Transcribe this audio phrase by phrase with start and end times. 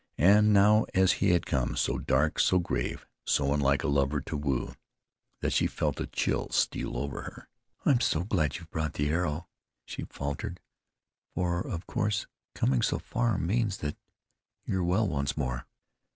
[0.17, 4.35] And now as he had come, so dark, so grave, so unlike a lover to
[4.35, 4.73] woo,
[5.41, 7.47] that she felt a chill steal over her.
[7.85, 9.47] "I'm so glad you've brought the arrow,"
[9.85, 10.59] she faltered,
[11.35, 12.25] "for, of course,
[12.55, 13.95] coming so far means that
[14.65, 15.67] you're well once more."